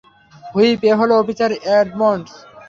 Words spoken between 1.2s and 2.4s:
Officer Edmunds.